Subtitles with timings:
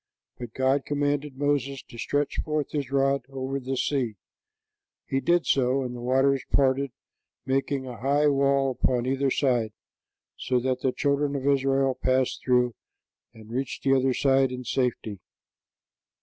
[0.39, 4.15] But God commanded Moses to stretch forth his rod over the sea;
[5.05, 6.91] he did so, and the waters parted,
[7.45, 9.73] making a high wall upon either side,
[10.35, 12.73] so that the children of Israel passed through
[13.35, 15.19] and reached the other side in safety.